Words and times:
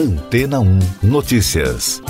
Antena 0.00 0.60
1 0.60 0.78
Notícias. 1.02 2.00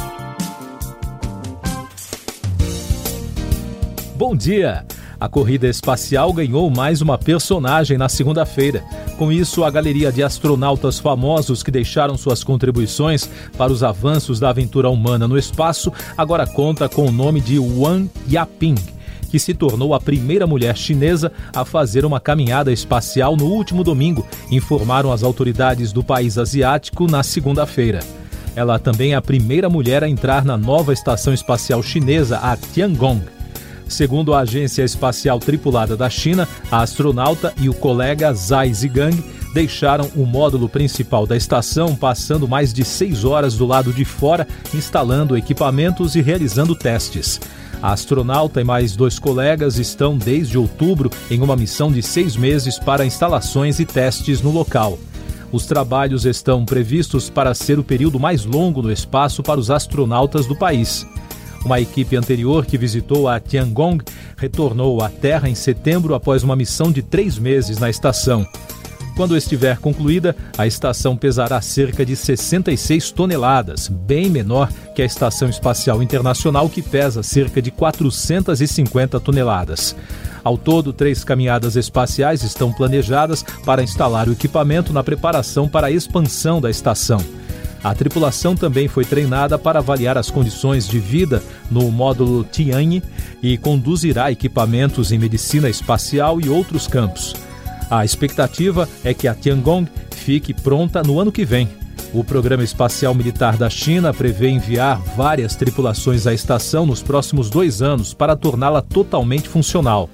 Bom 4.14 4.36
dia! 4.36 4.86
A 5.18 5.29
corrida 5.29 5.66
espacial 5.66 6.32
ganhou 6.32 6.71
mais 6.71 7.03
uma 7.03 7.18
personagem 7.18 7.98
na 7.98 8.08
segunda-feira. 8.08 8.84
Com 9.18 9.32
isso, 9.32 9.64
a 9.64 9.71
galeria 9.72 10.12
de 10.12 10.22
astronautas 10.22 11.00
famosos 11.00 11.64
que 11.64 11.71
deixaram 11.72 12.16
suas 12.16 12.45
contribuições 12.45 13.29
para 13.58 13.72
os 13.72 13.82
avanços 13.82 14.38
da 14.38 14.50
aventura 14.50 14.88
humana 14.88 15.27
no 15.27 15.36
espaço 15.36 15.93
agora 16.16 16.46
conta 16.46 16.88
com 16.88 17.07
o 17.07 17.12
nome 17.12 17.41
de 17.41 17.59
Wang 17.59 18.09
Yaping 18.29 19.00
que 19.30 19.38
se 19.38 19.54
tornou 19.54 19.94
a 19.94 20.00
primeira 20.00 20.46
mulher 20.46 20.76
chinesa 20.76 21.32
a 21.54 21.64
fazer 21.64 22.04
uma 22.04 22.18
caminhada 22.20 22.72
espacial 22.72 23.36
no 23.36 23.46
último 23.46 23.84
domingo, 23.84 24.26
informaram 24.50 25.12
as 25.12 25.22
autoridades 25.22 25.92
do 25.92 26.02
país 26.02 26.36
asiático 26.36 27.06
na 27.06 27.22
segunda-feira. 27.22 28.00
Ela 28.57 28.79
também 28.79 29.12
é 29.12 29.14
a 29.14 29.22
primeira 29.22 29.71
mulher 29.71 30.02
a 30.02 30.08
entrar 30.08 30.44
na 30.44 30.57
nova 30.57 30.93
estação 30.93 31.32
espacial 31.32 31.82
chinesa, 31.82 32.38
a 32.38 32.56
Tiangong. 32.56 33.22
Segundo 33.88 34.34
a 34.34 34.41
Agência 34.41 34.83
Espacial 34.83 35.38
Tripulada 35.38 35.97
da 35.97 36.10
China, 36.10 36.48
a 36.70 36.83
astronauta 36.83 37.52
e 37.58 37.69
o 37.69 37.74
colega 37.74 38.33
Zhai 38.33 38.72
Zigang 38.72 39.16
deixaram 39.52 40.08
o 40.14 40.24
módulo 40.24 40.69
principal 40.69 41.27
da 41.27 41.36
estação, 41.36 41.97
passando 41.97 42.47
mais 42.47 42.72
de 42.72 42.84
seis 42.84 43.24
horas 43.24 43.56
do 43.56 43.66
lado 43.66 43.92
de 43.92 44.05
fora, 44.05 44.47
instalando 44.72 45.36
equipamentos 45.36 46.14
e 46.14 46.20
realizando 46.20 46.74
testes. 46.74 47.41
A 47.83 47.92
astronauta 47.92 48.61
e 48.61 48.64
mais 48.64 48.94
dois 48.94 49.19
colegas 49.19 49.78
estão 49.78 50.19
desde 50.19 50.58
outubro 50.58 51.11
em 51.30 51.41
uma 51.41 51.56
missão 51.56 51.91
de 51.91 52.02
seis 52.02 52.36
meses 52.36 52.78
para 52.78 53.06
instalações 53.06 53.80
e 53.80 53.86
testes 53.86 54.42
no 54.42 54.50
local. 54.50 54.98
Os 55.50 55.64
trabalhos 55.64 56.27
estão 56.27 56.64
previstos 56.64 57.30
para 57.30 57.55
ser 57.55 57.78
o 57.78 57.84
período 57.84 58.20
mais 58.20 58.44
longo 58.44 58.83
no 58.83 58.92
espaço 58.92 59.42
para 59.42 59.58
os 59.58 59.70
astronautas 59.70 60.46
do 60.46 60.55
país. 60.55 61.06
Uma 61.64 61.80
equipe 61.80 62.16
anterior 62.16 62.64
que 62.64 62.78
visitou 62.78 63.28
a 63.28 63.40
Tiangong 63.40 64.02
retornou 64.36 65.02
à 65.02 65.08
Terra 65.08 65.48
em 65.48 65.55
setembro 65.55 66.14
após 66.14 66.42
uma 66.42 66.56
missão 66.56 66.92
de 66.92 67.02
três 67.02 67.38
meses 67.38 67.78
na 67.78 67.90
estação. 67.90 68.46
Quando 69.16 69.36
estiver 69.36 69.78
concluída, 69.78 70.34
a 70.56 70.66
estação 70.66 71.16
pesará 71.16 71.61
cerca 71.61 72.05
de 72.05 72.16
66 72.16 73.12
toneladas, 73.12 73.89
bem 73.89 74.30
menor 74.30 74.70
que 74.94 75.02
a 75.02 75.05
Estação 75.05 75.48
Espacial 75.48 76.02
Internacional, 76.02 76.69
que 76.69 76.83
pesa 76.83 77.22
cerca 77.22 77.61
de 77.61 77.70
450 77.70 79.20
toneladas. 79.20 79.94
Ao 80.42 80.56
todo, 80.56 80.92
três 80.92 81.22
caminhadas 81.22 81.77
espaciais 81.77 82.42
estão 82.42 82.72
planejadas 82.72 83.44
para 83.64 83.83
instalar 83.83 84.28
o 84.28 84.33
equipamento 84.33 84.92
na 84.92 85.05
preparação 85.05 85.69
para 85.69 85.89
a 85.89 85.91
expansão 85.91 86.61
da 86.61 86.70
estação. 86.70 87.20
A 87.83 87.95
tripulação 87.95 88.55
também 88.55 88.89
foi 88.89 89.05
treinada 89.05 89.58
para 89.58 89.78
avaliar 89.78 90.19
as 90.19 90.30
condições 90.30 90.86
de 90.86 90.98
vida 90.98 91.42
no 91.70 91.91
módulo 91.91 92.45
Tianhe 92.45 93.02
e 93.42 93.56
conduzirá 93.56 94.30
equipamentos 94.30 95.12
em 95.12 95.19
medicina 95.19 95.69
espacial 95.69 96.41
e 96.41 96.48
outros 96.48 96.86
campos. 96.86 97.34
A 97.91 98.05
expectativa 98.05 98.88
é 99.02 99.12
que 99.12 99.27
a 99.27 99.34
Tiangong 99.34 99.88
fique 100.12 100.55
pronta 100.55 101.02
no 101.02 101.19
ano 101.19 101.33
que 101.33 101.44
vem. 101.44 101.69
O 102.14 102.22
Programa 102.22 102.62
Espacial 102.62 103.14
Militar 103.14 103.56
da 103.56 103.69
China 103.69 104.14
prevê 104.14 104.48
enviar 104.48 105.00
várias 105.16 105.56
tripulações 105.56 106.27
à 106.27 106.33
estação 106.33 106.86
nos 106.86 107.02
próximos 107.02 107.50
dois 107.50 107.83
anos 107.83 108.14
para 108.14 108.36
torná-la 108.36 108.80
totalmente 108.80 109.48
funcional. 109.48 110.08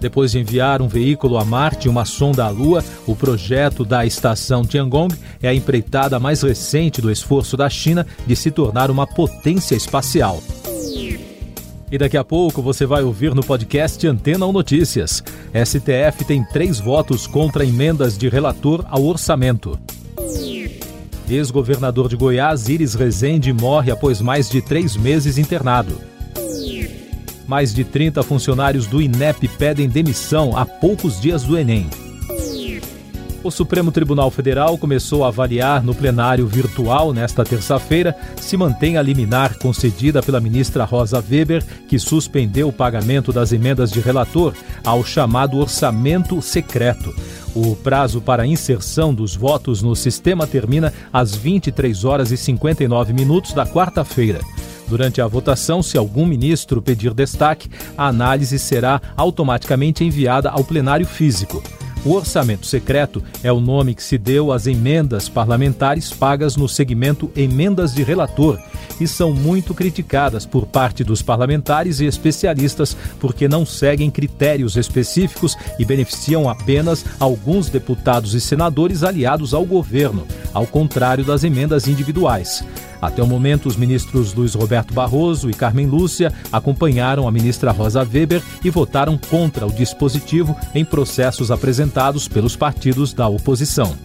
Depois 0.00 0.32
de 0.32 0.38
enviar 0.38 0.82
um 0.82 0.88
veículo 0.88 1.38
a 1.38 1.44
Marte 1.44 1.86
e 1.86 1.88
uma 1.88 2.04
sonda 2.04 2.44
à 2.44 2.50
Lua, 2.50 2.84
o 3.06 3.16
projeto 3.16 3.82
da 3.82 4.04
estação 4.04 4.62
Tiangong 4.62 5.14
é 5.42 5.48
a 5.48 5.54
empreitada 5.54 6.20
mais 6.20 6.42
recente 6.42 7.00
do 7.00 7.10
esforço 7.10 7.56
da 7.56 7.68
China 7.70 8.06
de 8.26 8.36
se 8.36 8.50
tornar 8.50 8.90
uma 8.90 9.06
potência 9.06 9.74
espacial. 9.74 10.42
E 11.96 11.98
daqui 11.98 12.18
a 12.18 12.22
pouco 12.22 12.60
você 12.60 12.84
vai 12.84 13.02
ouvir 13.02 13.34
no 13.34 13.42
podcast 13.42 14.06
Antena 14.06 14.44
ou 14.44 14.52
Notícias. 14.52 15.24
STF 15.54 16.26
tem 16.26 16.44
três 16.44 16.78
votos 16.78 17.26
contra 17.26 17.64
emendas 17.64 18.18
de 18.18 18.28
relator 18.28 18.84
ao 18.90 19.02
orçamento. 19.02 19.78
Ex-governador 21.26 22.10
de 22.10 22.14
Goiás, 22.14 22.68
Iris 22.68 22.94
Rezende, 22.94 23.50
morre 23.50 23.90
após 23.90 24.20
mais 24.20 24.50
de 24.50 24.60
três 24.60 24.94
meses 24.94 25.38
internado. 25.38 25.98
Mais 27.48 27.72
de 27.72 27.82
30 27.82 28.22
funcionários 28.22 28.86
do 28.86 29.00
INEP 29.00 29.48
pedem 29.48 29.88
demissão 29.88 30.54
há 30.54 30.66
poucos 30.66 31.18
dias 31.18 31.44
do 31.44 31.56
Enem. 31.56 31.88
O 33.46 33.50
Supremo 33.52 33.92
Tribunal 33.92 34.28
Federal 34.28 34.76
começou 34.76 35.24
a 35.24 35.28
avaliar 35.28 35.80
no 35.80 35.94
plenário 35.94 36.48
virtual 36.48 37.12
nesta 37.12 37.44
terça-feira 37.44 38.12
se 38.40 38.56
mantém 38.56 38.96
a 38.96 39.02
liminar 39.02 39.56
concedida 39.60 40.20
pela 40.20 40.40
ministra 40.40 40.82
Rosa 40.84 41.22
Weber, 41.30 41.64
que 41.86 41.96
suspendeu 41.96 42.66
o 42.66 42.72
pagamento 42.72 43.32
das 43.32 43.52
emendas 43.52 43.92
de 43.92 44.00
relator 44.00 44.52
ao 44.84 45.04
chamado 45.04 45.58
orçamento 45.58 46.42
secreto. 46.42 47.14
O 47.54 47.76
prazo 47.76 48.20
para 48.20 48.44
inserção 48.44 49.14
dos 49.14 49.36
votos 49.36 49.80
no 49.80 49.94
sistema 49.94 50.44
termina 50.44 50.92
às 51.12 51.36
23 51.36 52.04
horas 52.04 52.32
e 52.32 52.36
59 52.36 53.12
minutos 53.12 53.52
da 53.52 53.64
quarta-feira. 53.64 54.40
Durante 54.88 55.20
a 55.20 55.26
votação, 55.28 55.84
se 55.84 55.96
algum 55.96 56.26
ministro 56.26 56.82
pedir 56.82 57.14
destaque, 57.14 57.70
a 57.96 58.08
análise 58.08 58.58
será 58.58 59.00
automaticamente 59.16 60.02
enviada 60.02 60.50
ao 60.50 60.64
plenário 60.64 61.06
físico. 61.06 61.62
O 62.06 62.12
orçamento 62.12 62.66
secreto 62.66 63.20
é 63.42 63.50
o 63.50 63.58
nome 63.58 63.92
que 63.92 64.00
se 64.00 64.16
deu 64.16 64.52
às 64.52 64.68
emendas 64.68 65.28
parlamentares 65.28 66.12
pagas 66.12 66.54
no 66.54 66.68
segmento 66.68 67.32
emendas 67.34 67.92
de 67.92 68.04
relator 68.04 68.60
e 69.00 69.06
são 69.06 69.32
muito 69.32 69.74
criticadas 69.74 70.46
por 70.46 70.66
parte 70.66 71.04
dos 71.04 71.22
parlamentares 71.22 72.00
e 72.00 72.06
especialistas 72.06 72.96
porque 73.20 73.48
não 73.48 73.64
seguem 73.66 74.10
critérios 74.10 74.76
específicos 74.76 75.56
e 75.78 75.84
beneficiam 75.84 76.48
apenas 76.48 77.04
alguns 77.18 77.68
deputados 77.68 78.34
e 78.34 78.40
senadores 78.40 79.02
aliados 79.02 79.54
ao 79.54 79.64
governo, 79.64 80.26
ao 80.52 80.66
contrário 80.66 81.24
das 81.24 81.44
emendas 81.44 81.86
individuais. 81.86 82.64
Até 83.00 83.22
o 83.22 83.26
momento, 83.26 83.66
os 83.66 83.76
ministros 83.76 84.32
Luiz 84.34 84.54
Roberto 84.54 84.94
Barroso 84.94 85.50
e 85.50 85.54
Carmen 85.54 85.86
Lúcia 85.86 86.32
acompanharam 86.50 87.28
a 87.28 87.32
ministra 87.32 87.70
Rosa 87.70 88.00
Weber 88.00 88.42
e 88.64 88.70
votaram 88.70 89.18
contra 89.18 89.66
o 89.66 89.72
dispositivo 89.72 90.56
em 90.74 90.84
processos 90.84 91.50
apresentados 91.50 92.26
pelos 92.26 92.56
partidos 92.56 93.12
da 93.12 93.28
oposição. 93.28 93.96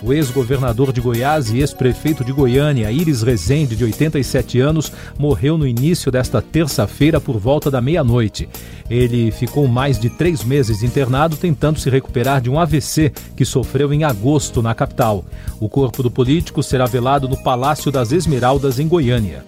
O 0.00 0.12
ex-governador 0.12 0.92
de 0.92 1.00
Goiás 1.00 1.50
e 1.50 1.58
ex-prefeito 1.58 2.24
de 2.24 2.32
Goiânia, 2.32 2.90
Iris 2.92 3.22
Rezende, 3.22 3.74
de 3.74 3.84
87 3.84 4.60
anos, 4.60 4.92
morreu 5.18 5.58
no 5.58 5.66
início 5.66 6.10
desta 6.12 6.40
terça-feira 6.40 7.20
por 7.20 7.36
volta 7.36 7.68
da 7.68 7.80
meia-noite. 7.80 8.48
Ele 8.88 9.32
ficou 9.32 9.66
mais 9.66 9.98
de 9.98 10.08
três 10.08 10.44
meses 10.44 10.84
internado 10.84 11.36
tentando 11.36 11.80
se 11.80 11.90
recuperar 11.90 12.40
de 12.40 12.48
um 12.48 12.60
AVC 12.60 13.12
que 13.36 13.44
sofreu 13.44 13.92
em 13.92 14.04
agosto 14.04 14.62
na 14.62 14.74
capital. 14.74 15.24
O 15.58 15.68
corpo 15.68 16.02
do 16.02 16.10
político 16.10 16.62
será 16.62 16.86
velado 16.86 17.28
no 17.28 17.42
Palácio 17.42 17.90
das 17.90 18.12
Esmeraldas, 18.12 18.78
em 18.78 18.86
Goiânia. 18.86 19.44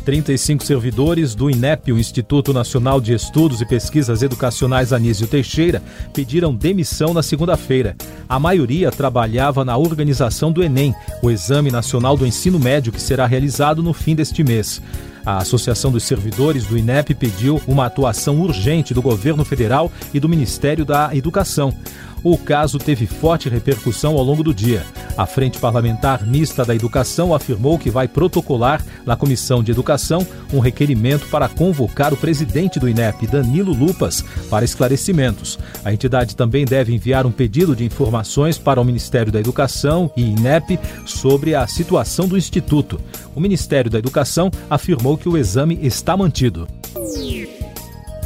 35 0.00 0.64
servidores 0.64 1.34
do 1.34 1.50
INEP, 1.50 1.92
o 1.92 1.98
Instituto 1.98 2.52
Nacional 2.52 3.00
de 3.00 3.12
Estudos 3.12 3.60
e 3.60 3.66
Pesquisas 3.66 4.22
Educacionais 4.22 4.92
Anísio 4.92 5.26
Teixeira, 5.26 5.82
pediram 6.12 6.54
demissão 6.54 7.14
na 7.14 7.22
segunda-feira. 7.22 7.96
A 8.28 8.38
maioria 8.38 8.90
trabalhava 8.90 9.64
na 9.64 9.76
organização 9.76 10.50
do 10.50 10.62
Enem, 10.62 10.94
o 11.22 11.30
Exame 11.30 11.70
Nacional 11.70 12.16
do 12.16 12.26
Ensino 12.26 12.58
Médio, 12.58 12.92
que 12.92 13.00
será 13.00 13.26
realizado 13.26 13.82
no 13.82 13.92
fim 13.92 14.14
deste 14.14 14.42
mês. 14.42 14.80
A 15.24 15.38
Associação 15.38 15.92
dos 15.92 16.04
Servidores 16.04 16.64
do 16.64 16.78
INEP 16.78 17.14
pediu 17.14 17.60
uma 17.66 17.86
atuação 17.86 18.40
urgente 18.40 18.94
do 18.94 19.02
governo 19.02 19.44
federal 19.44 19.92
e 20.14 20.20
do 20.20 20.28
Ministério 20.28 20.84
da 20.84 21.14
Educação. 21.14 21.74
O 22.22 22.36
caso 22.36 22.78
teve 22.78 23.06
forte 23.06 23.48
repercussão 23.48 24.16
ao 24.16 24.22
longo 24.22 24.42
do 24.42 24.52
dia. 24.52 24.84
A 25.16 25.24
Frente 25.24 25.58
Parlamentar 25.58 26.26
Mista 26.26 26.64
da 26.64 26.74
Educação 26.74 27.34
afirmou 27.34 27.78
que 27.78 27.90
vai 27.90 28.06
protocolar 28.06 28.84
na 29.06 29.16
Comissão 29.16 29.62
de 29.62 29.70
Educação 29.70 30.26
um 30.52 30.58
requerimento 30.58 31.26
para 31.28 31.48
convocar 31.48 32.12
o 32.12 32.16
presidente 32.16 32.78
do 32.78 32.88
INEP, 32.88 33.26
Danilo 33.26 33.72
Lupas, 33.72 34.22
para 34.50 34.64
esclarecimentos. 34.64 35.58
A 35.84 35.92
entidade 35.92 36.36
também 36.36 36.64
deve 36.64 36.94
enviar 36.94 37.26
um 37.26 37.32
pedido 37.32 37.74
de 37.74 37.84
informações 37.84 38.58
para 38.58 38.80
o 38.80 38.84
Ministério 38.84 39.32
da 39.32 39.40
Educação 39.40 40.10
e 40.14 40.22
INEP 40.22 40.78
sobre 41.06 41.54
a 41.54 41.66
situação 41.66 42.28
do 42.28 42.36
Instituto. 42.36 43.00
O 43.34 43.40
Ministério 43.40 43.90
da 43.90 43.98
Educação 43.98 44.50
afirmou 44.68 45.16
que 45.16 45.28
o 45.28 45.38
exame 45.38 45.78
está 45.82 46.16
mantido. 46.16 46.68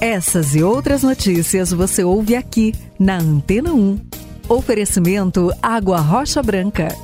Essas 0.05 0.55
e 0.55 0.63
outras 0.63 1.03
notícias 1.03 1.73
você 1.73 2.05
ouve 2.05 2.37
aqui 2.37 2.75
na 2.99 3.17
Antena 3.17 3.73
1. 3.73 3.99
Oferecimento 4.51 5.51
Água 5.63 5.99
Rocha 5.99 6.43
Branca. 6.43 6.95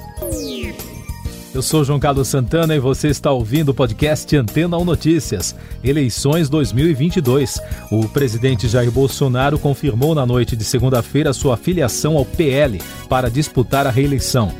Eu 1.54 1.62
sou 1.62 1.82
João 1.82 1.98
Carlos 1.98 2.28
Santana 2.28 2.76
e 2.76 2.78
você 2.78 3.08
está 3.08 3.32
ouvindo 3.32 3.70
o 3.70 3.74
podcast 3.74 4.36
Antena 4.36 4.76
1 4.76 4.84
Notícias. 4.84 5.56
Eleições 5.82 6.50
2022. 6.50 7.58
O 7.90 8.06
presidente 8.06 8.68
Jair 8.68 8.90
Bolsonaro 8.90 9.58
confirmou 9.58 10.14
na 10.14 10.26
noite 10.26 10.54
de 10.54 10.62
segunda-feira 10.62 11.32
sua 11.32 11.56
filiação 11.56 12.18
ao 12.18 12.26
PL 12.26 12.82
para 13.08 13.30
disputar 13.30 13.86
a 13.86 13.90
reeleição. 13.90 14.52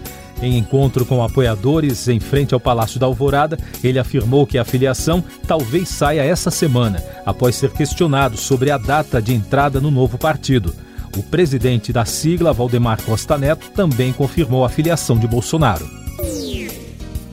Em 0.42 0.56
encontro 0.56 1.04
com 1.04 1.22
apoiadores 1.22 2.08
em 2.08 2.18
frente 2.18 2.54
ao 2.54 2.60
Palácio 2.60 2.98
da 2.98 3.06
Alvorada, 3.06 3.58
ele 3.84 3.98
afirmou 3.98 4.46
que 4.46 4.56
a 4.56 4.64
filiação 4.64 5.22
talvez 5.46 5.88
saia 5.88 6.22
essa 6.22 6.50
semana, 6.50 7.02
após 7.26 7.56
ser 7.56 7.70
questionado 7.70 8.36
sobre 8.36 8.70
a 8.70 8.78
data 8.78 9.20
de 9.20 9.34
entrada 9.34 9.80
no 9.80 9.90
novo 9.90 10.16
partido. 10.16 10.74
O 11.16 11.22
presidente 11.22 11.92
da 11.92 12.04
sigla, 12.04 12.52
Valdemar 12.52 13.02
Costa 13.02 13.36
Neto, 13.36 13.70
também 13.74 14.12
confirmou 14.12 14.64
a 14.64 14.68
filiação 14.68 15.18
de 15.18 15.26
Bolsonaro. 15.26 15.88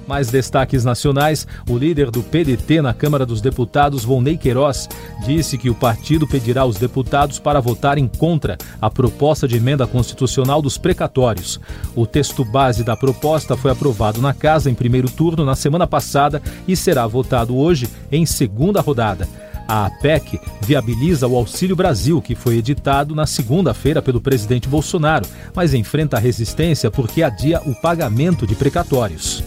Mais 0.08 0.30
destaques 0.30 0.86
nacionais: 0.86 1.46
o 1.70 1.78
líder 1.78 2.10
do 2.10 2.24
PDT 2.24 2.82
na 2.82 2.94
Câmara 2.94 3.26
dos 3.26 3.42
Deputados, 3.42 4.06
Volney 4.06 4.38
Queiroz, 4.38 4.88
disse 5.26 5.58
que 5.58 5.70
o 5.70 5.76
partido 5.76 6.26
pedirá 6.26 6.62
aos 6.62 6.78
deputados 6.78 7.38
para 7.40 7.60
votarem 7.60 8.08
contra 8.08 8.58
a 8.82 8.90
proposta 8.90 9.48
de 9.48 9.58
emenda 9.58 9.86
constitucional 9.86 10.62
dos 10.62 10.78
precatórios. 10.78 11.60
O 11.96 12.08
texto 12.08 12.46
base 12.46 12.84
da 12.84 12.96
proposta 12.96 13.58
foi 13.58 13.72
aprovado 13.72 14.22
na 14.22 14.34
Casa 14.34 14.70
em 14.70 14.74
primeiro 14.74 15.10
turno 15.10 15.44
na 15.44 15.56
semana 15.56 15.86
passada 15.86 16.42
e 16.68 16.76
será 16.76 17.06
votado 17.06 17.58
hoje 17.58 17.90
em 18.12 18.26
segunda 18.26 18.80
rodada. 18.80 19.28
A 19.68 19.88
APEC 19.88 20.40
viabiliza 20.62 21.28
o 21.28 21.36
Auxílio 21.36 21.76
Brasil, 21.76 22.22
que 22.22 22.36
foi 22.36 22.56
editado 22.56 23.14
na 23.14 23.26
segunda-feira 23.26 24.02
pelo 24.02 24.22
presidente 24.22 24.70
Bolsonaro, 24.70 25.28
mas 25.54 25.74
enfrenta 25.74 26.18
resistência 26.18 26.90
porque 26.90 27.22
adia 27.22 27.62
o 27.66 27.76
pagamento 27.76 28.48
de 28.48 28.56
precatórios. 28.56 29.44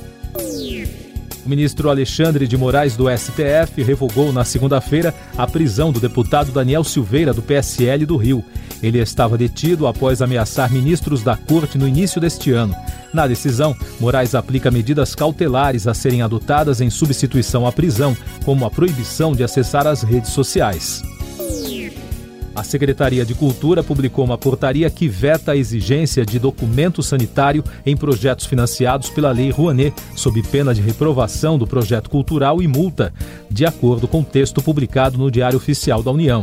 O 1.45 1.49
ministro 1.49 1.89
Alexandre 1.89 2.47
de 2.47 2.57
Moraes 2.57 2.97
do 2.97 3.07
STF 3.09 3.83
revogou 3.83 4.33
na 4.33 4.45
segunda-feira 4.45 5.15
a 5.37 5.47
prisão 5.47 5.91
do 5.91 5.99
deputado 5.99 6.53
Daniel 6.53 6.85
Silveira 6.85 7.33
do 7.33 7.43
PSL 7.43 8.05
do 8.05 8.17
Rio. 8.17 8.45
Ele 8.83 8.99
estava 8.99 9.37
detido 9.37 9.87
após 9.87 10.23
ameaçar 10.23 10.71
ministros 10.71 11.23
da 11.23 11.37
corte 11.37 11.77
no 11.77 11.89
início 11.89 12.21
deste 12.21 12.51
ano. 12.53 12.75
Na 13.13 13.27
decisão, 13.27 13.77
Moraes 13.99 14.35
aplica 14.35 14.71
medidas 14.71 15.15
cautelares 15.15 15.87
a 15.87 15.95
serem 15.95 16.23
adotadas 16.23 16.81
em 16.81 16.91
substituição 16.91 17.67
à 17.67 17.73
prisão, 17.73 18.17
como 18.45 18.65
a 18.65 18.71
proibição 18.71 19.33
de 19.33 19.43
acessar 19.43 19.87
as 19.87 20.03
redes 20.03 20.31
sociais. 20.31 21.03
A 22.55 22.64
Secretaria 22.64 23.25
de 23.25 23.35
Cultura 23.35 23.82
publicou 23.82 24.25
uma 24.25 24.37
portaria 24.37 24.91
que 24.91 25.06
veta 25.08 25.52
a 25.52 25.56
exigência 25.56 26.26
de 26.26 26.38
documento 26.38 27.02
sanitário 27.02 27.62
em 27.87 27.97
projetos 27.97 28.44
financiados 28.44 29.08
pela 29.08 29.31
Lei 29.31 29.50
Rouanet, 29.50 29.94
sob 30.17 30.43
pena 30.43 30.75
de 30.75 30.81
reprovação 30.81 31.56
do 31.56 31.67
projeto 31.67 32.11
cultural 32.11 32.61
e 32.61 32.67
multa, 32.67 33.14
de 33.49 33.64
acordo 33.64 34.08
com 34.08 34.20
o 34.20 34.25
texto 34.25 34.61
publicado 34.61 35.17
no 35.17 35.31
Diário 35.31 35.56
Oficial 35.56 36.02
da 36.02 36.11
União. 36.11 36.43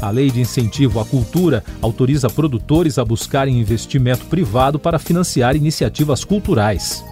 A 0.00 0.10
Lei 0.10 0.30
de 0.30 0.40
Incentivo 0.40 1.00
à 1.00 1.04
Cultura 1.04 1.64
autoriza 1.82 2.30
produtores 2.30 2.98
a 2.98 3.04
buscarem 3.04 3.58
investimento 3.58 4.26
privado 4.26 4.78
para 4.78 4.98
financiar 4.98 5.56
iniciativas 5.56 6.22
culturais. 6.22 7.04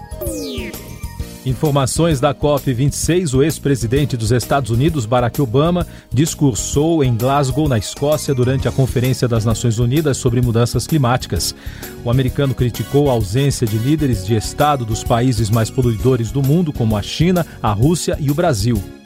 Informações 1.47 2.19
da 2.19 2.35
COP26, 2.35 3.33
o 3.33 3.41
ex-presidente 3.41 4.17
dos 4.17 4.33
Estados 4.33 4.69
Unidos, 4.69 5.05
Barack 5.05 5.41
Obama, 5.41 5.87
discursou 6.11 7.01
em 7.01 7.15
Glasgow, 7.15 7.69
na 7.69 7.77
Escócia, 7.77 8.35
durante 8.35 8.67
a 8.67 8.71
Conferência 8.71 9.29
das 9.29 9.45
Nações 9.45 9.79
Unidas 9.79 10.17
sobre 10.17 10.41
Mudanças 10.41 10.85
Climáticas. 10.85 11.55
O 12.03 12.11
americano 12.11 12.53
criticou 12.53 13.09
a 13.09 13.13
ausência 13.13 13.65
de 13.65 13.77
líderes 13.77 14.25
de 14.25 14.35
Estado 14.35 14.83
dos 14.83 15.05
países 15.05 15.49
mais 15.49 15.69
poluidores 15.69 16.31
do 16.31 16.43
mundo, 16.43 16.73
como 16.73 16.97
a 16.97 17.01
China, 17.01 17.45
a 17.63 17.71
Rússia 17.71 18.17
e 18.19 18.29
o 18.29 18.33
Brasil. 18.33 18.96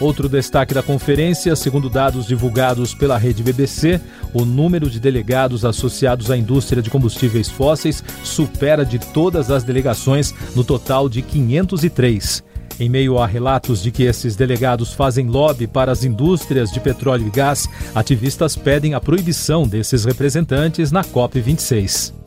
Outro 0.00 0.30
destaque 0.30 0.72
da 0.72 0.82
conferência, 0.82 1.54
segundo 1.54 1.90
dados 1.90 2.26
divulgados 2.26 2.94
pela 2.94 3.18
rede 3.18 3.42
BBC, 3.42 4.00
o 4.32 4.46
número 4.46 4.88
de 4.88 4.98
delegados 4.98 5.62
associados 5.62 6.30
à 6.30 6.38
indústria 6.38 6.82
de 6.82 6.88
combustíveis 6.88 7.50
fósseis 7.50 8.02
supera 8.24 8.82
de 8.82 8.98
todas 8.98 9.50
as 9.50 9.62
delegações, 9.62 10.34
no 10.56 10.64
total 10.64 11.06
de 11.06 11.20
503. 11.20 12.42
Em 12.80 12.88
meio 12.88 13.18
a 13.18 13.26
relatos 13.26 13.82
de 13.82 13.90
que 13.90 14.04
esses 14.04 14.34
delegados 14.36 14.94
fazem 14.94 15.26
lobby 15.26 15.66
para 15.66 15.92
as 15.92 16.02
indústrias 16.02 16.70
de 16.70 16.80
petróleo 16.80 17.26
e 17.26 17.30
gás, 17.30 17.68
ativistas 17.94 18.56
pedem 18.56 18.94
a 18.94 19.00
proibição 19.00 19.68
desses 19.68 20.06
representantes 20.06 20.90
na 20.90 21.04
COP26. 21.04 22.19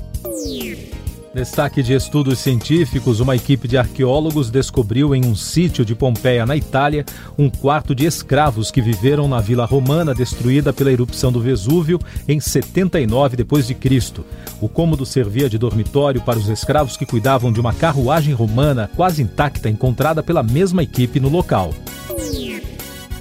Destaque 1.33 1.81
de 1.81 1.93
estudos 1.93 2.37
científicos: 2.37 3.19
uma 3.19 3.35
equipe 3.35 3.67
de 3.67 3.75
arqueólogos 3.75 4.51
descobriu 4.51 5.15
em 5.15 5.25
um 5.25 5.35
sítio 5.35 5.83
de 5.83 5.95
Pompeia, 5.95 6.45
na 6.45 6.55
Itália, 6.55 7.03
um 7.35 7.49
quarto 7.49 7.95
de 7.95 8.05
escravos 8.05 8.69
que 8.69 8.81
viveram 8.81 9.27
na 9.27 9.39
vila 9.39 9.65
romana 9.65 10.13
destruída 10.13 10.71
pela 10.71 10.91
erupção 10.91 11.31
do 11.31 11.41
Vesúvio 11.41 11.99
em 12.27 12.39
79 12.39 13.37
d.C. 13.37 14.23
O 14.61 14.69
cômodo 14.69 15.07
servia 15.07 15.49
de 15.49 15.57
dormitório 15.57 16.21
para 16.21 16.37
os 16.37 16.47
escravos 16.47 16.95
que 16.95 17.05
cuidavam 17.05 17.51
de 17.51 17.59
uma 17.59 17.73
carruagem 17.73 18.35
romana 18.35 18.89
quase 18.95 19.23
intacta 19.23 19.67
encontrada 19.67 20.21
pela 20.21 20.43
mesma 20.43 20.83
equipe 20.83 21.19
no 21.19 21.29
local. 21.29 21.73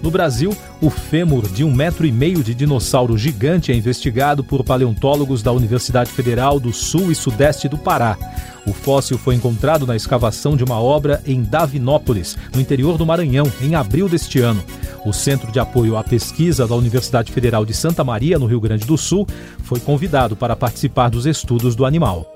No 0.03 0.11
Brasil, 0.11 0.55
o 0.81 0.91
fêmur 0.91 1.49
de 1.49 1.63
um 1.63 1.73
metro 1.73 2.05
e 2.05 2.11
meio 2.11 2.43
de 2.43 2.55
dinossauro 2.55 3.17
gigante 3.17 3.71
é 3.71 3.75
investigado 3.75 4.43
por 4.43 4.65
paleontólogos 4.65 5.45
da 5.45 5.53
Universidade 5.53 6.11
Federal 6.11 6.59
do 6.59 6.73
Sul 6.73 7.13
e 7.13 7.15
Sudeste 7.15 7.69
do 7.69 7.79
Pará. 7.79 8.19
O 8.67 8.73
fóssil 8.73 9.17
foi 9.17 9.37
encontrado 9.37 9.87
na 9.87 9.95
escavação 9.95 10.57
de 10.57 10.65
uma 10.65 10.81
obra 10.81 11.23
em 11.25 11.43
Davinópolis, 11.43 12.37
no 12.53 12.61
interior 12.61 12.99
do 12.99 13.07
Maranhão, 13.07 13.51
em 13.61 13.77
abril 13.77 14.09
deste 14.09 14.41
ano. 14.41 14.63
O 15.07 15.13
Centro 15.13 15.53
de 15.53 15.61
Apoio 15.61 15.97
à 15.97 16.03
Pesquisa 16.03 16.67
da 16.67 16.75
Universidade 16.75 17.31
Federal 17.31 17.65
de 17.65 17.73
Santa 17.73 18.03
Maria, 18.03 18.41
no 18.41 18.47
Rio 18.47 18.61
Grande 18.61 18.85
do 18.85 18.99
Sul, 18.99 19.25
foi 19.63 19.79
convidado 19.79 20.35
para 20.35 20.57
participar 20.57 21.11
dos 21.11 21.27
estudos 21.27 21.77
do 21.77 21.87
animal. 21.87 22.27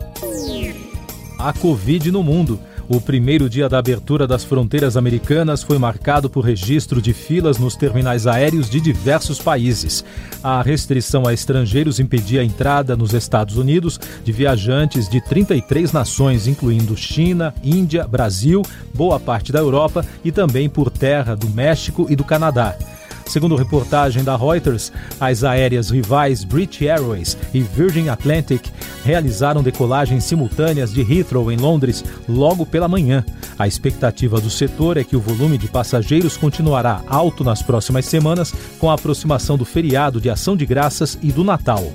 A 1.37 1.53
Covid 1.53 2.12
no 2.12 2.23
mundo. 2.23 2.61
O 2.88 3.00
primeiro 3.00 3.50
dia 3.50 3.69
da 3.69 3.79
abertura 3.79 4.29
das 4.29 4.44
fronteiras 4.44 4.97
americanas 4.97 5.61
foi 5.61 5.77
marcado 5.77 6.31
por 6.31 6.44
registro 6.44 7.03
de 7.03 7.12
filas 7.12 7.59
nos 7.59 7.75
terminais 7.75 8.29
aéreos 8.29 8.71
de 8.71 8.81
diversos 8.81 9.41
países. 9.41 10.05
A 10.41 10.62
restrição 10.62 11.27
a 11.27 11.33
estrangeiros 11.33 11.99
impedia 11.99 12.43
a 12.43 12.44
entrada 12.44 12.97
nos 12.97 13.12
Estados 13.12 13.56
Unidos 13.56 13.99
de 14.23 14.31
viajantes 14.31 15.09
de 15.09 15.21
33 15.21 15.91
nações, 15.91 16.47
incluindo 16.47 16.97
China, 16.97 17.53
Índia, 17.62 18.06
Brasil, 18.06 18.62
boa 18.94 19.19
parte 19.19 19.50
da 19.50 19.59
Europa 19.59 20.06
e 20.25 20.31
também 20.31 20.69
por 20.69 20.88
terra 20.88 21.35
do 21.35 21.49
México 21.49 22.06
e 22.09 22.15
do 22.15 22.23
Canadá. 22.23 22.77
Segundo 23.26 23.56
reportagem 23.56 24.23
da 24.23 24.37
Reuters, 24.37 24.93
as 25.20 25.43
aéreas 25.43 25.90
rivais 25.90 26.44
British 26.44 26.82
Airways 26.82 27.37
e 27.52 27.61
Virgin 27.61 28.08
Atlantic 28.08 28.70
realizaram 29.05 29.62
decolagens 29.62 30.25
simultâneas 30.25 30.93
de 30.93 31.00
Heathrow 31.00 31.50
em 31.50 31.56
Londres 31.56 32.04
logo 32.28 32.64
pela 32.64 32.88
manhã. 32.88 33.25
A 33.59 33.66
expectativa 33.66 34.40
do 34.40 34.50
setor 34.50 34.97
é 34.97 35.04
que 35.04 35.16
o 35.16 35.21
volume 35.21 35.59
de 35.59 35.66
passageiros 35.66 36.37
continuará 36.37 37.02
alto 37.09 37.42
nas 37.42 37.62
próximas 37.62 38.04
semanas 38.06 38.54
com 38.78 38.90
a 38.90 38.95
aproximação 38.95 39.56
do 39.56 39.64
feriado 39.64 40.21
de 40.21 40.30
Ação 40.30 40.56
de 40.56 40.64
Graças 40.64 41.18
e 41.23 41.33
do 41.33 41.42
Natal. 41.42 41.92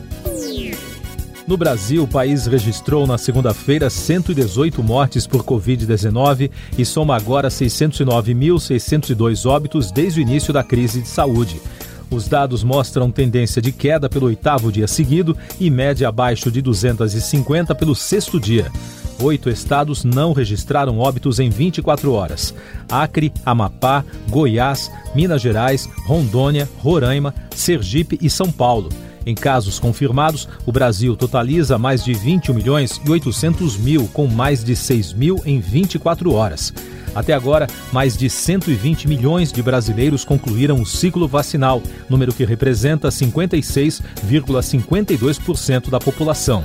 No 1.52 1.58
Brasil, 1.58 2.02
o 2.04 2.08
país 2.08 2.48
registrou 2.48 3.06
na 3.06 3.18
segunda-feira 3.18 3.90
118 3.90 4.82
mortes 4.82 5.28
por 5.28 5.44
Covid-19 5.44 6.50
e 6.78 6.86
soma 6.86 7.14
agora 7.14 7.50
609.602 7.50 9.46
óbitos 9.46 9.92
desde 9.92 10.22
o 10.22 10.24
início 10.24 10.54
da 10.54 10.64
crise 10.64 11.02
de 11.02 11.10
saúde. 11.10 11.62
Os 12.10 12.30
dados 12.30 12.64
mostram 12.64 13.12
tendência 13.12 13.62
de 13.62 13.74
queda 13.74 14.08
pelo 14.08 14.28
oitavo 14.28 14.72
dia 14.72 14.88
seguido 14.88 15.38
e 15.60 15.70
média 15.70 16.08
abaixo 16.08 16.50
de 16.50 16.62
250 16.62 17.76
pelo 17.76 17.96
sexto 17.96 18.40
dia. 18.40 18.72
Oito 19.20 19.50
estados 19.50 20.06
não 20.06 20.32
registraram 20.32 21.00
óbitos 21.00 21.38
em 21.38 21.50
24 21.50 22.14
horas: 22.14 22.56
Acre, 22.90 23.34
Amapá, 23.46 24.06
Goiás, 24.30 24.90
Minas 25.14 25.42
Gerais, 25.42 25.90
Rondônia, 26.06 26.70
Roraima, 26.78 27.36
Sergipe 27.54 28.18
e 28.22 28.30
São 28.30 28.50
Paulo. 28.50 28.88
Em 29.26 29.36
casos 29.36 29.80
confirmados, 29.80 30.48
o 30.66 30.72
Brasil 30.72 31.16
totaliza 31.16 31.78
mais 31.78 32.04
de 32.04 32.14
21 32.14 32.54
milhões 32.54 33.00
e 33.06 33.10
800 33.10 33.78
mil, 33.78 34.08
com 34.08 34.28
mais 34.28 34.64
de 34.64 34.76
6 34.76 35.14
mil 35.14 35.40
em 35.46 35.60
24 35.60 36.34
horas. 36.34 36.74
Até 37.14 37.34
agora, 37.34 37.68
mais 37.92 38.16
de 38.18 38.30
120 38.30 39.06
milhões 39.08 39.52
de 39.52 39.62
brasileiros 39.62 40.24
concluíram 40.24 40.82
o 40.82 40.86
ciclo 40.86 41.28
vacinal, 41.28 41.84
número 42.10 42.34
que 42.34 42.46
representa 42.46 43.10
56,52% 43.10 45.90
da 45.90 46.00
população. 46.00 46.64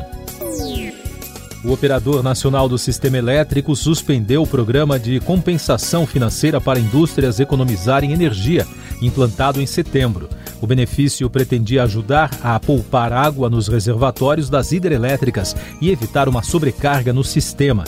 O 1.64 1.72
Operador 1.72 2.22
Nacional 2.22 2.68
do 2.68 2.78
Sistema 2.78 3.18
Elétrico 3.18 3.74
suspendeu 3.74 4.44
o 4.44 4.46
programa 4.46 5.00
de 5.00 5.18
compensação 5.18 6.06
financeira 6.06 6.60
para 6.60 6.78
indústrias 6.78 7.40
economizarem 7.40 8.12
energia, 8.12 8.64
implantado 9.02 9.60
em 9.60 9.66
setembro. 9.66 10.28
O 10.60 10.66
benefício 10.66 11.28
pretendia 11.28 11.82
ajudar 11.82 12.30
a 12.42 12.58
poupar 12.58 13.12
água 13.12 13.50
nos 13.50 13.68
reservatórios 13.68 14.48
das 14.48 14.72
hidrelétricas 14.72 15.54
e 15.80 15.90
evitar 15.90 16.28
uma 16.28 16.42
sobrecarga 16.42 17.12
no 17.12 17.22
sistema. 17.22 17.84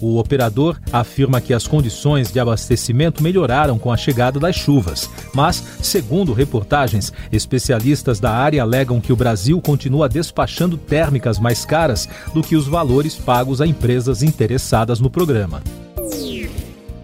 O 0.00 0.18
operador 0.18 0.78
afirma 0.92 1.40
que 1.40 1.52
as 1.52 1.66
condições 1.66 2.30
de 2.30 2.38
abastecimento 2.38 3.22
melhoraram 3.22 3.78
com 3.78 3.92
a 3.92 3.96
chegada 3.96 4.38
das 4.38 4.54
chuvas, 4.54 5.10
mas, 5.34 5.62
segundo 5.82 6.32
reportagens, 6.32 7.12
especialistas 7.32 8.20
da 8.20 8.30
área 8.30 8.62
alegam 8.62 9.00
que 9.00 9.12
o 9.12 9.16
Brasil 9.16 9.60
continua 9.60 10.08
despachando 10.08 10.76
térmicas 10.76 11.38
mais 11.38 11.64
caras 11.64 12.08
do 12.32 12.42
que 12.42 12.54
os 12.54 12.68
valores 12.68 13.16
pagos 13.16 13.60
a 13.60 13.66
empresas 13.66 14.22
interessadas 14.22 15.00
no 15.00 15.10
programa. 15.10 15.62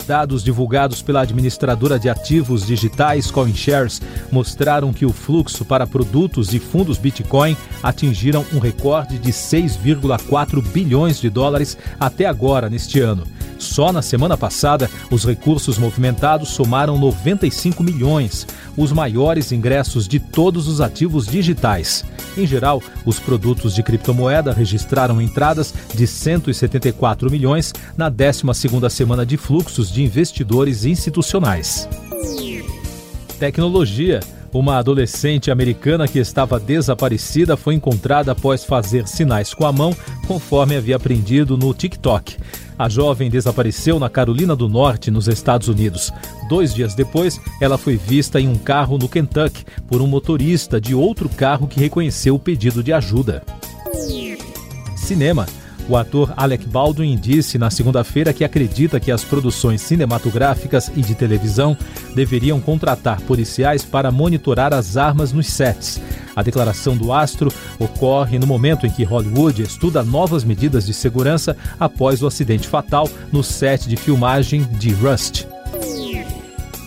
Dados 0.07 0.45
divulgados 0.45 1.01
pela 1.01 1.23
administradora 1.23 1.99
de 1.99 2.09
ativos 2.11 2.67
digitais 2.67 3.31
CoinShares 3.31 4.03
mostraram 4.31 4.93
que 4.93 5.07
o 5.07 5.13
fluxo 5.13 5.65
para 5.65 5.87
produtos 5.87 6.53
e 6.53 6.59
fundos 6.59 6.99
Bitcoin 6.99 7.57
atingiram 7.83 8.45
um 8.53 8.59
recorde 8.59 9.19
de 9.19 9.33
6,4 9.33 10.63
bilhões 10.63 11.21
de 11.21 11.31
dólares 11.31 11.79
até 11.99 12.27
agora 12.27 12.69
neste 12.69 13.01
ano. 13.01 13.25
Só 13.65 13.93
na 13.93 14.03
semana 14.03 14.37
passada, 14.37 14.91
os 15.11 15.25
recursos 15.25 15.79
movimentados 15.79 16.51
somaram 16.51 16.99
95 16.99 17.83
milhões, 17.83 18.47
os 18.77 18.93
maiores 18.93 19.51
ingressos 19.53 20.07
de 20.07 20.21
todos 20.21 20.69
os 20.69 20.81
ativos 20.81 21.27
digitais. 21.27 22.05
Em 22.37 22.47
geral, 22.47 22.83
os 23.05 23.19
produtos 23.19 23.75
de 23.75 23.83
criptomoeda 23.83 24.53
registraram 24.53 25.21
entradas 25.21 25.73
de 25.95 26.07
174 26.07 27.31
milhões 27.31 27.73
na 27.97 28.11
12ª 28.11 28.91
semana 28.91 29.25
de 29.25 29.37
fluxos 29.37 29.91
de 29.91 30.03
investidores 30.03 30.85
institucionais. 30.85 31.89
Tecnologia. 33.39 34.21
Uma 34.53 34.79
adolescente 34.79 35.51
americana 35.51 36.07
que 36.07 36.21
estava 36.21 36.61
desaparecida 36.61 37.57
foi 37.57 37.75
encontrada 37.75 38.31
após 38.31 38.63
fazer 38.63 39.09
sinais 39.09 39.53
com 39.53 39.67
a 39.67 39.73
mão, 39.73 39.93
conforme 40.29 40.77
havia 40.77 40.95
aprendido 40.95 41.57
no 41.57 41.75
TikTok. 41.75 42.37
A 42.79 42.89
jovem 42.89 43.31
desapareceu 43.31 44.01
na 44.01 44.09
Carolina 44.09 44.57
do 44.57 44.69
Norte, 44.69 45.11
nos 45.11 45.29
Estados 45.29 45.69
Unidos. 45.69 46.13
Dois 46.49 46.75
dias 46.75 46.95
depois, 46.95 47.41
ela 47.61 47.79
foi 47.79 47.97
vista 47.97 48.41
em 48.41 48.49
um 48.49 48.57
carro 48.57 48.99
no 48.99 49.09
Kentucky 49.09 49.65
por 49.89 50.03
um 50.03 50.07
motorista 50.07 50.81
de 50.81 50.95
outro 50.95 51.29
carro 51.29 51.69
que 51.69 51.79
reconheceu 51.79 52.35
o 52.35 52.39
pedido 52.39 52.83
de 52.83 52.93
ajuda. 52.93 53.45
Cinema. 54.97 55.47
O 55.87 55.99
ator 55.99 56.33
Alec 56.35 56.67
Baldwin 56.67 57.15
disse 57.15 57.59
na 57.59 57.71
segunda-feira 57.71 58.33
que 58.33 58.43
acredita 58.43 58.99
que 58.99 59.13
as 59.13 59.23
produções 59.23 59.83
cinematográficas 59.83 60.91
e 60.97 61.03
de 61.03 61.15
televisão 61.15 61.77
deveriam 62.15 62.59
contratar 62.59 63.21
policiais 63.21 63.85
para 63.85 64.11
monitorar 64.11 64.73
as 64.73 64.97
armas 64.97 65.31
nos 65.31 65.47
sets. 65.47 66.01
A 66.37 66.43
declaração 66.43 66.97
do 66.97 67.13
astro 67.13 67.53
ocorre 67.79 68.39
no 68.39 68.47
momento 68.47 68.87
em 68.87 68.91
que 68.91 69.05
Hollywood 69.05 69.63
estuda 69.63 70.03
novas 70.03 70.45
medidas 70.45 70.85
de 70.85 70.93
segurança 70.93 71.57
após 71.79 72.23
o 72.23 72.27
acidente 72.27 72.69
fatal 72.69 73.09
no 73.33 73.43
set 73.43 73.89
de 73.89 73.97
filmagem 73.97 74.65
de 74.65 74.93
Rust. 74.93 75.47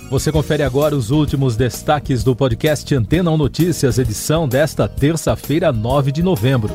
Você 0.09 0.31
confere 0.31 0.63
agora 0.63 0.95
os 0.95 1.11
últimos 1.11 1.57
destaques 1.57 2.23
do 2.23 2.33
podcast 2.33 2.95
Antena 2.95 3.29
1 3.29 3.37
Notícias, 3.37 3.97
edição 3.97 4.47
desta 4.47 4.87
terça-feira, 4.87 5.73
9 5.73 6.13
de 6.13 6.23
novembro. 6.23 6.73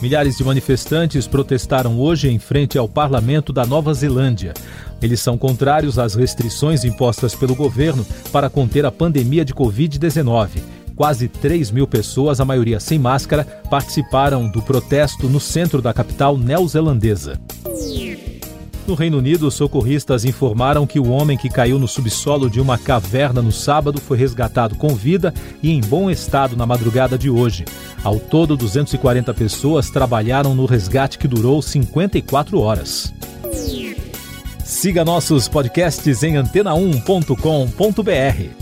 Milhares 0.00 0.38
de 0.38 0.42
manifestantes 0.42 1.26
protestaram 1.26 2.00
hoje 2.00 2.28
em 2.28 2.38
frente 2.38 2.78
ao 2.78 2.88
parlamento 2.88 3.52
da 3.52 3.66
Nova 3.66 3.92
Zelândia. 3.92 4.54
Eles 5.02 5.20
são 5.20 5.36
contrários 5.36 5.98
às 5.98 6.14
restrições 6.14 6.82
impostas 6.82 7.34
pelo 7.34 7.54
governo 7.54 8.06
para 8.32 8.48
conter 8.48 8.86
a 8.86 8.90
pandemia 8.90 9.44
de 9.44 9.54
Covid-19. 9.54 10.62
Quase 11.02 11.26
3 11.26 11.72
mil 11.72 11.84
pessoas, 11.84 12.38
a 12.38 12.44
maioria 12.44 12.78
sem 12.78 12.96
máscara, 12.96 13.42
participaram 13.68 14.48
do 14.48 14.62
protesto 14.62 15.28
no 15.28 15.40
centro 15.40 15.82
da 15.82 15.92
capital 15.92 16.38
neozelandesa. 16.38 17.40
No 18.86 18.94
Reino 18.94 19.18
Unido, 19.18 19.50
socorristas 19.50 20.24
informaram 20.24 20.86
que 20.86 21.00
o 21.00 21.10
homem 21.10 21.36
que 21.36 21.48
caiu 21.48 21.76
no 21.76 21.88
subsolo 21.88 22.48
de 22.48 22.60
uma 22.60 22.78
caverna 22.78 23.42
no 23.42 23.50
sábado 23.50 24.00
foi 24.00 24.16
resgatado 24.16 24.76
com 24.76 24.94
vida 24.94 25.34
e 25.60 25.72
em 25.72 25.80
bom 25.80 26.08
estado 26.08 26.56
na 26.56 26.64
madrugada 26.64 27.18
de 27.18 27.28
hoje. 27.28 27.64
Ao 28.04 28.20
todo, 28.20 28.56
240 28.56 29.34
pessoas 29.34 29.90
trabalharam 29.90 30.54
no 30.54 30.66
resgate 30.66 31.18
que 31.18 31.26
durou 31.26 31.60
54 31.60 32.60
horas. 32.60 33.12
Siga 34.64 35.04
nossos 35.04 35.48
podcasts 35.48 36.22
em 36.22 36.34
antena1.com.br. 36.34 38.61